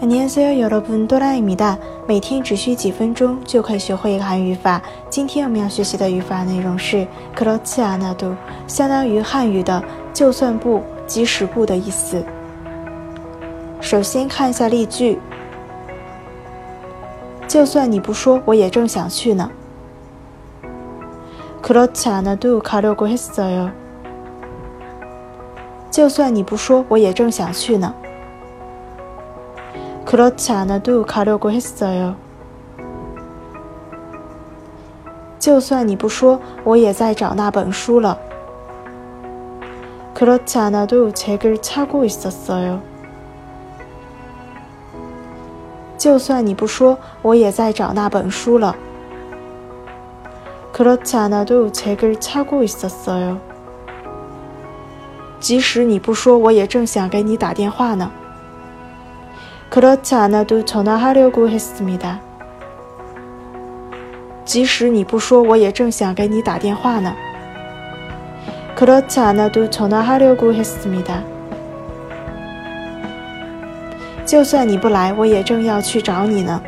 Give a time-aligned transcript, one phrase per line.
[0.00, 4.82] 안녕하세요여러분도라입니다每天只需几分钟就可以学会一个韩语法。
[5.08, 8.34] 今天我们要学习的语法内容是그렇지않아 도，
[8.66, 9.82] 相当于汉语的“
[10.12, 12.22] 就算不，即使不”的意思。
[13.80, 15.18] 首先看一下例句：
[17.48, 19.50] 就算你不说，我也正想去呢。
[21.62, 23.70] 그렇지않아도가려고했어 요。
[25.90, 27.94] 就算你不说，我也正想去呢。
[30.10, 32.14] 그렇지않아도가려고했어 요。
[35.38, 38.18] 就算你不说，我也在找那本书了。
[40.14, 42.80] 그렇지않아도책을찾고있었어 요。
[45.98, 48.74] 就算你不说，我也在找那本书了。
[50.72, 53.36] 그렇지않아도책을찾고있었어 요。
[55.38, 58.10] 即使你不说，我也正想给你打电话呢。
[59.70, 62.20] 그렇지않아도전화하려고했습니다
[64.44, 67.12] 即使你不说，我也正想给你打电话呢。
[68.76, 71.24] 그렇지않아도전화하려고했습니다
[74.24, 76.62] 就算你不来，我也正要去找你呢。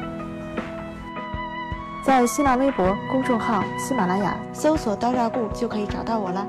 [2.06, 6.45] 在新浪微博公众号喜马拉雅搜索“刀扎固”就可以找到我了。